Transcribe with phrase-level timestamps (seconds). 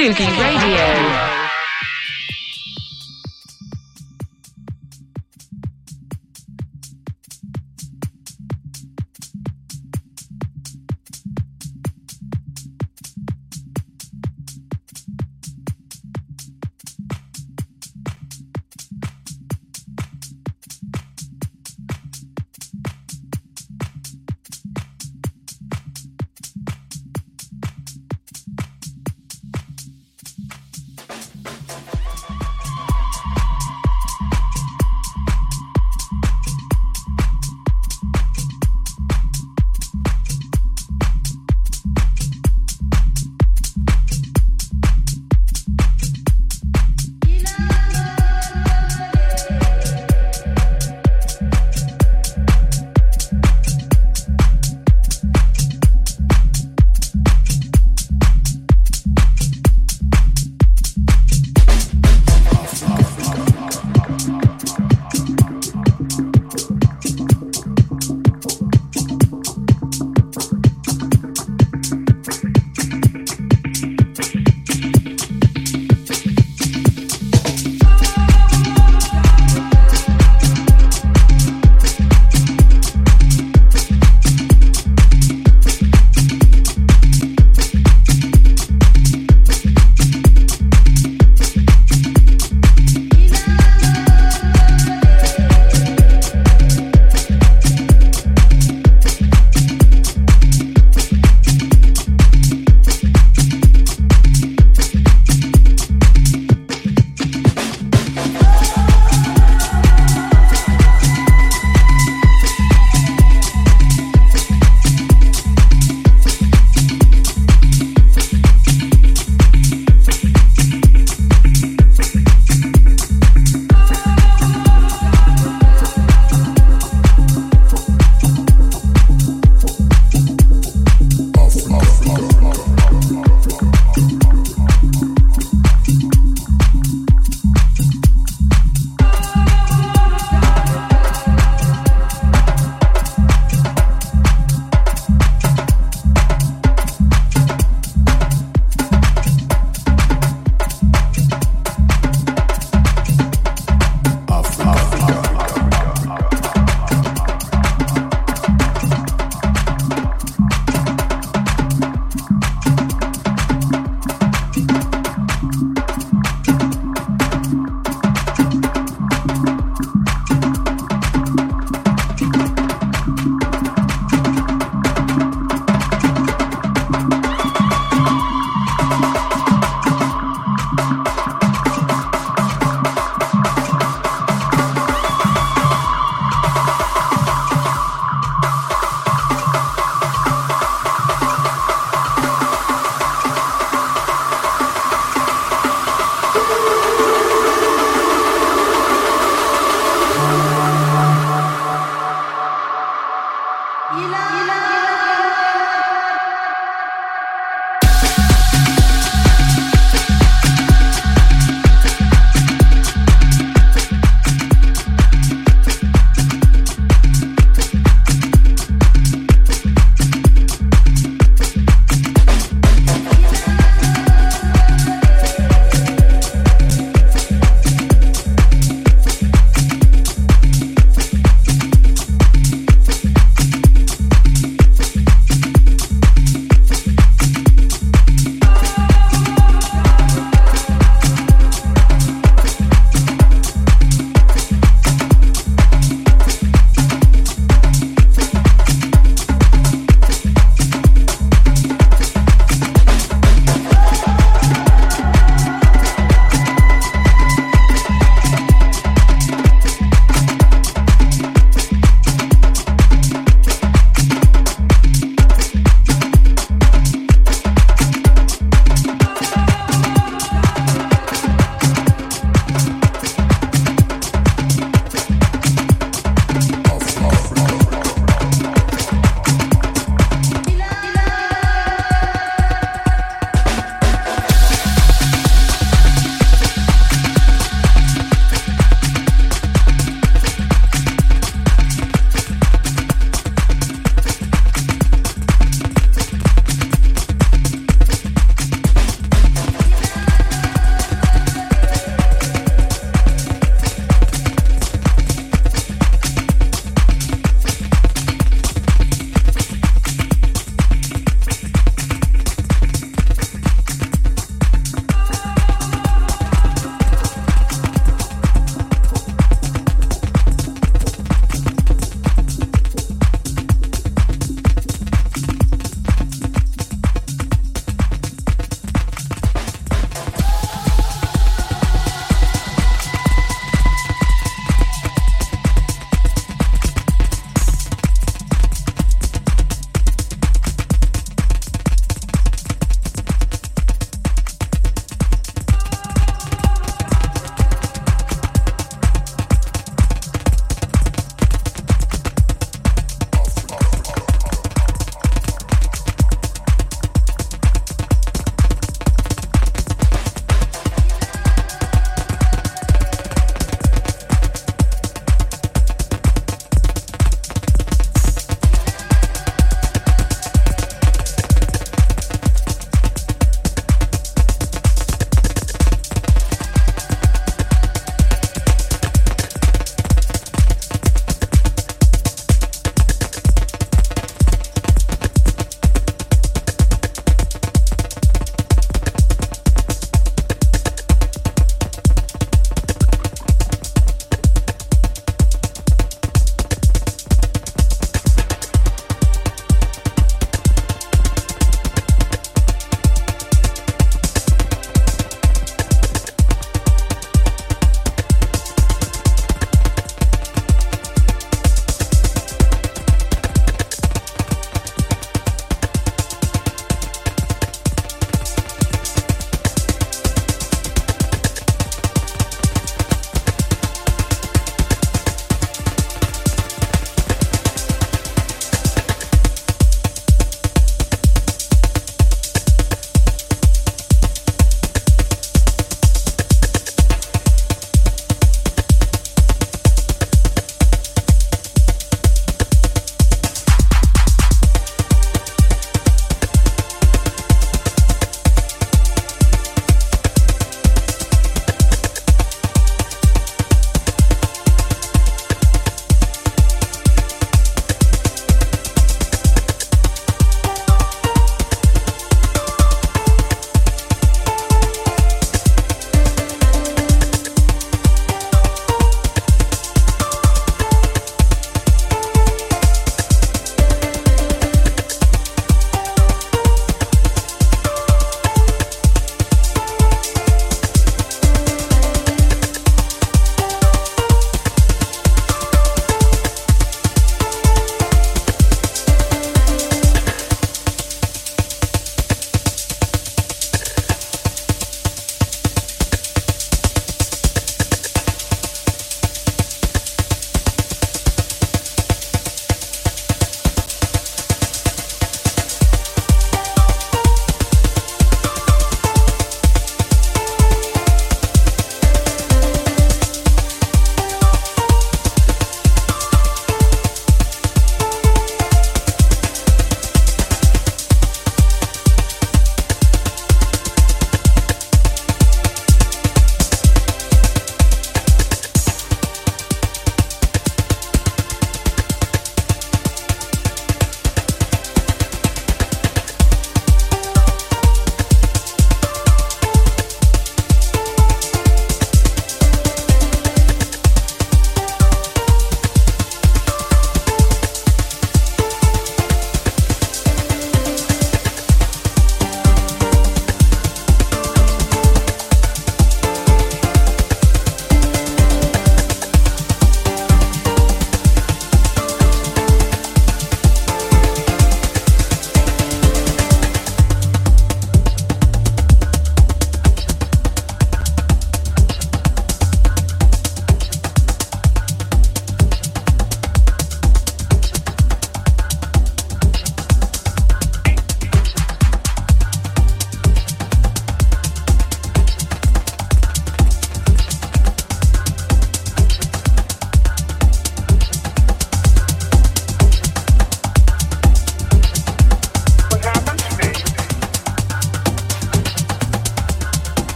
[0.00, 0.49] Sugi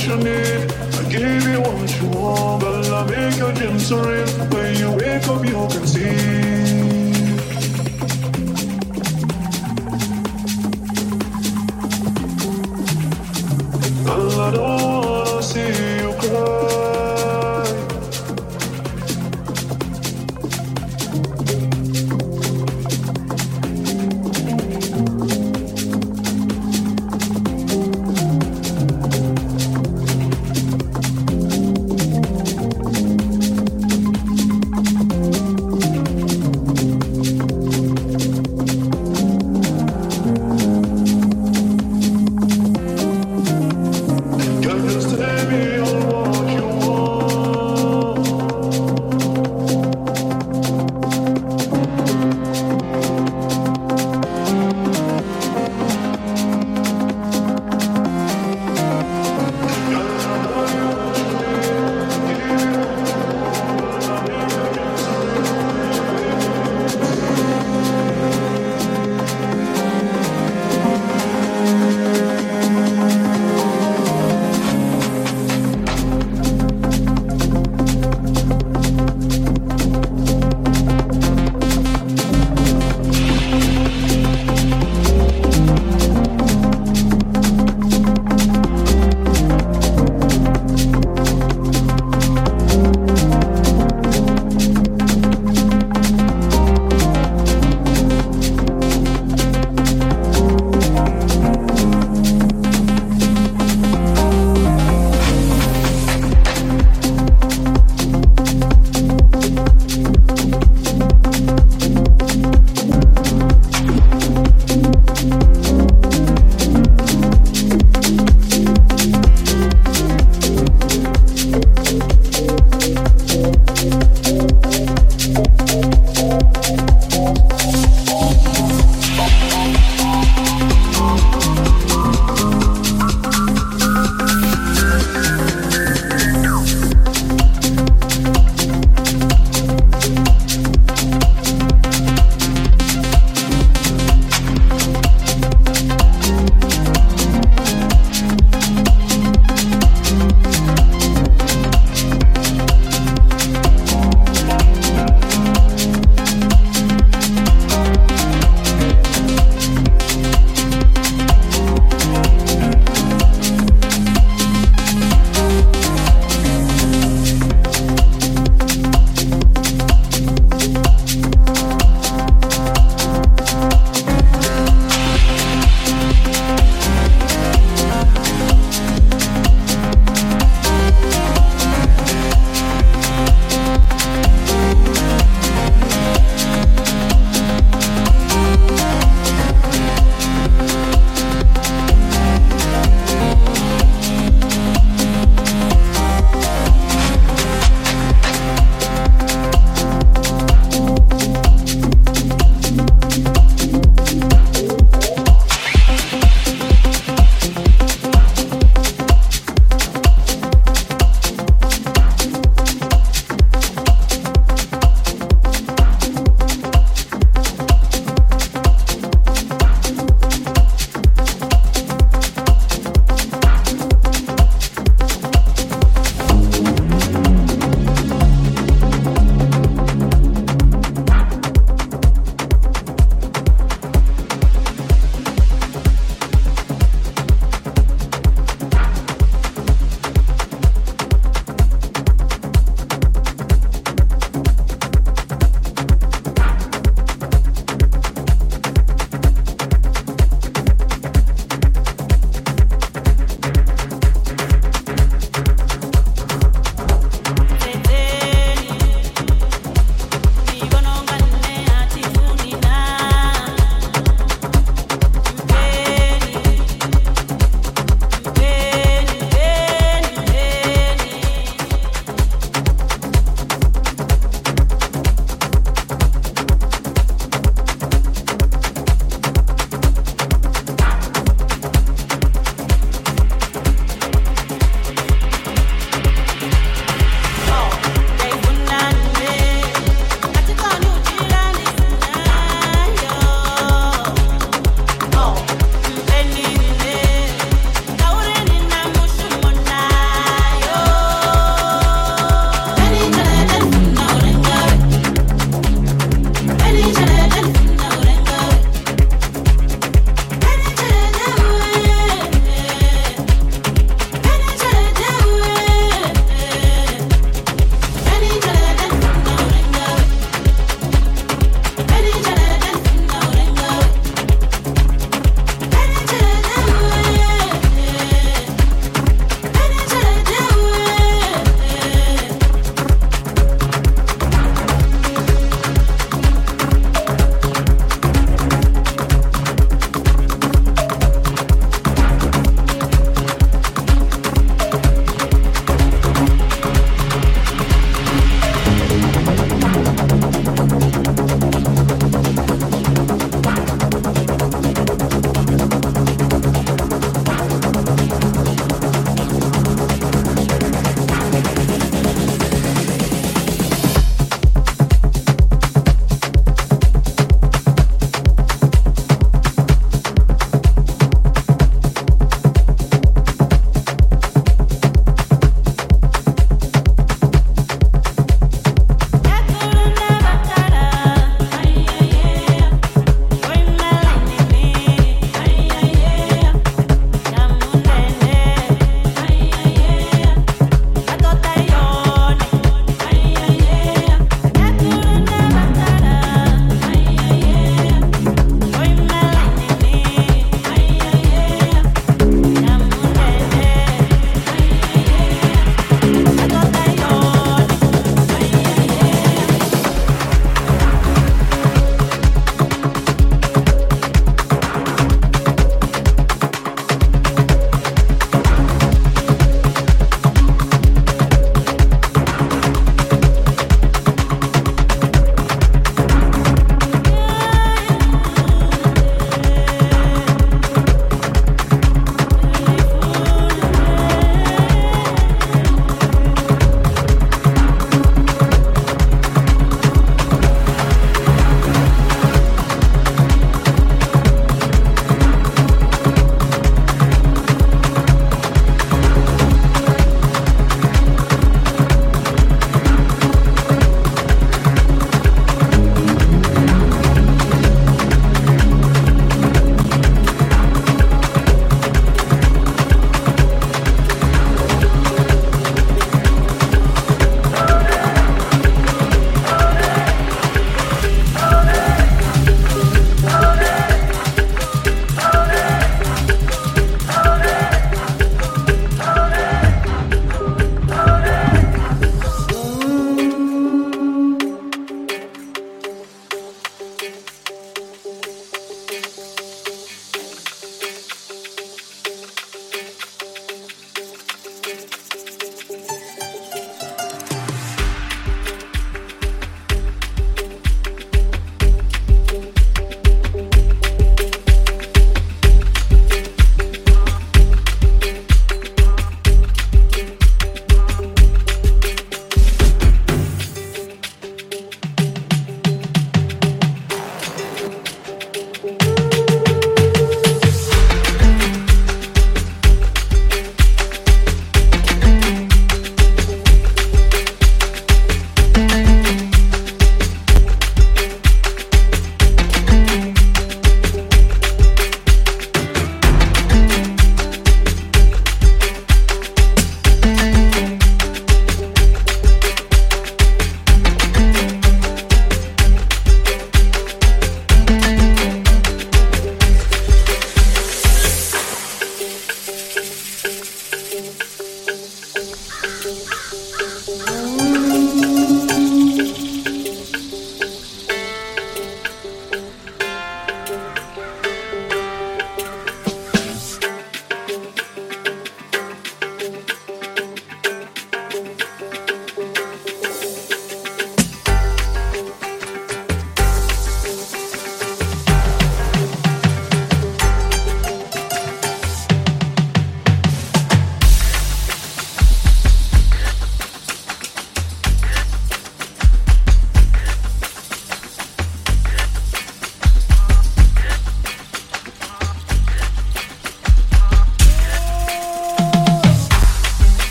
[0.00, 0.72] what you need.
[0.72, 2.62] I give you what you want.
[2.62, 4.26] but I make your dreams real.
[4.50, 6.49] When you wake up, you can see.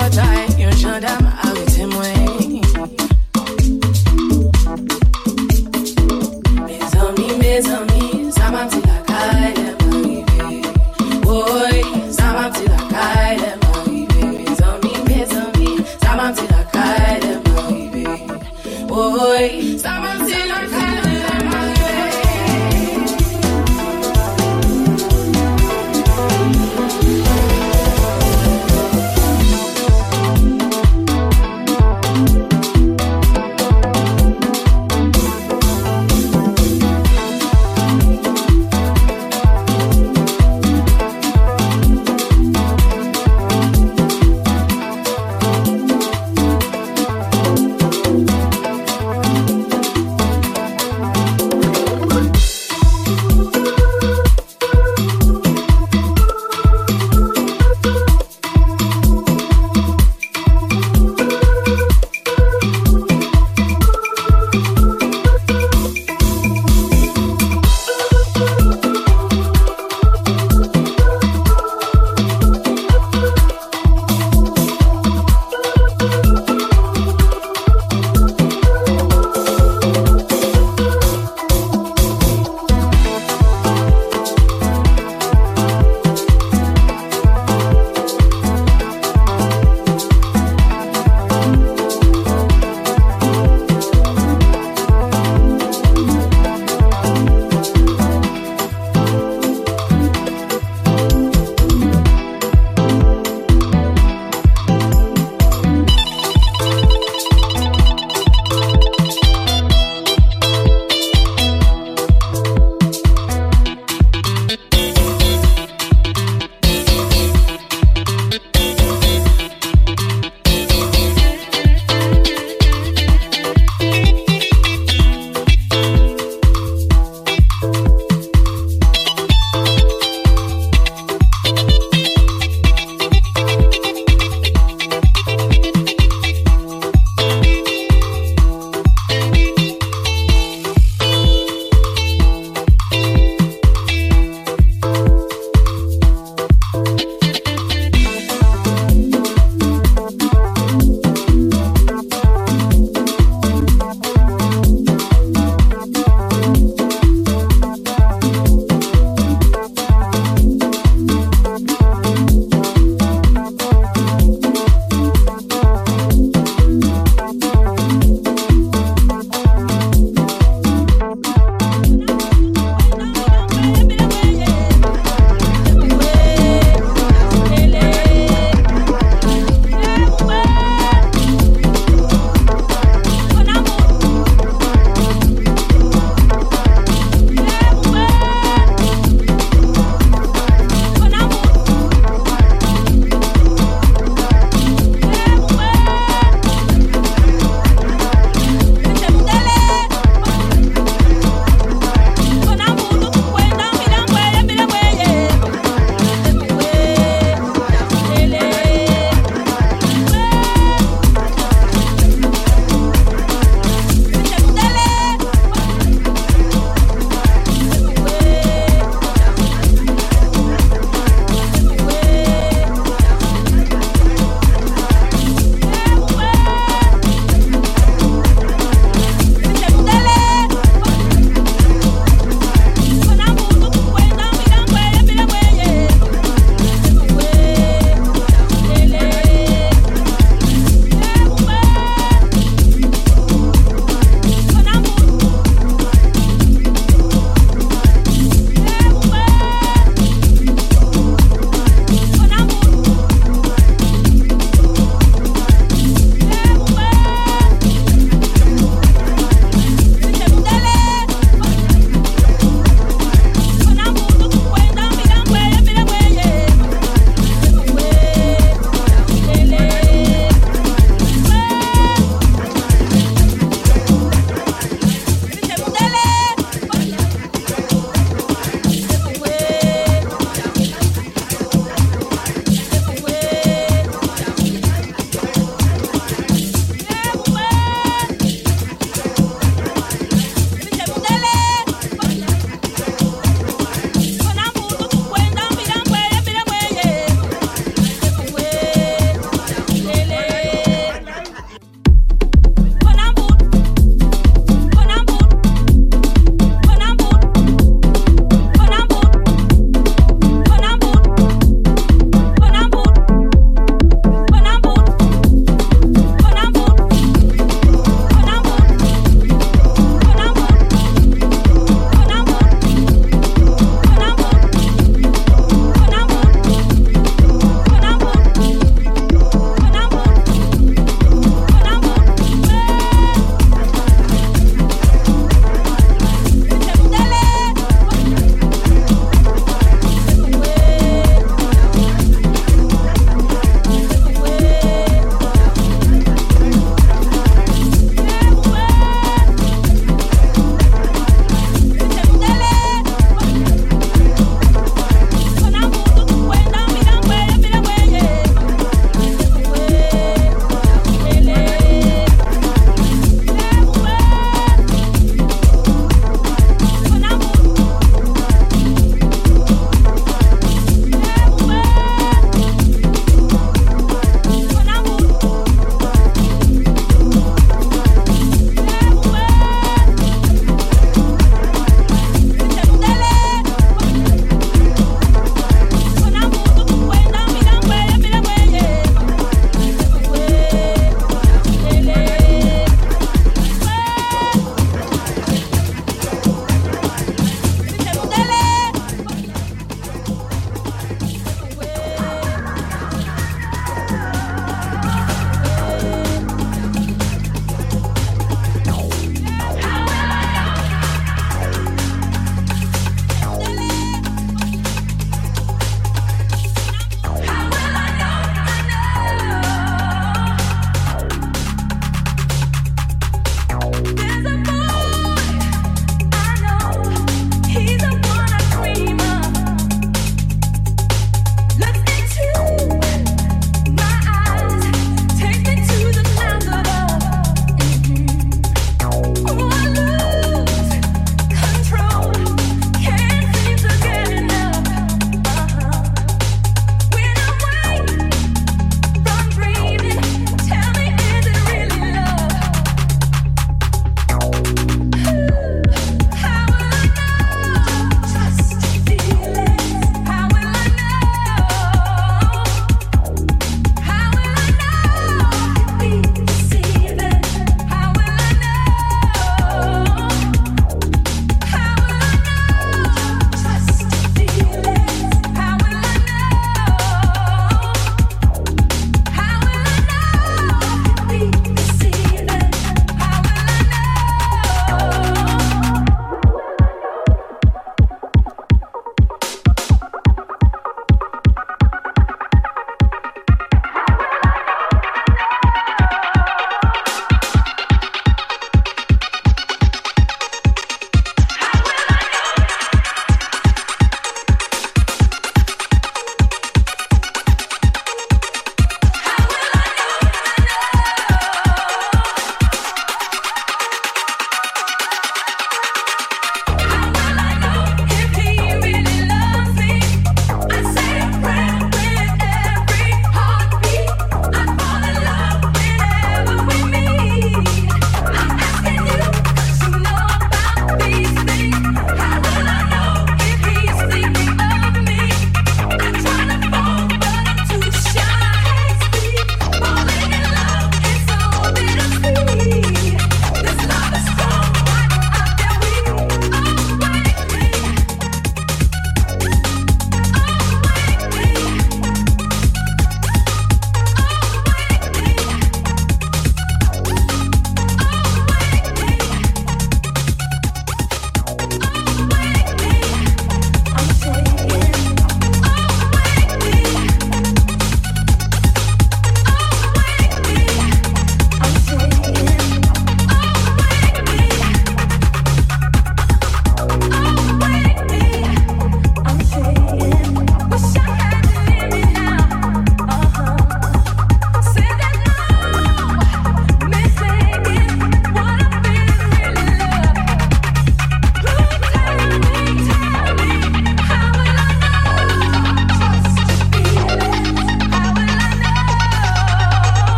[0.00, 2.29] Mwen sou potay Yon jandam arite mwen Mes